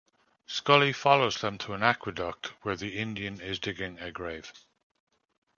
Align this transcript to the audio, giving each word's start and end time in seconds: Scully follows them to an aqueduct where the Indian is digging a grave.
Scully 0.47 0.93
follows 0.93 1.41
them 1.41 1.59
to 1.59 1.73
an 1.73 1.83
aqueduct 1.83 2.53
where 2.63 2.75
the 2.75 2.97
Indian 2.97 3.39
is 3.39 3.59
digging 3.59 3.99
a 3.99 4.11
grave. 4.11 4.51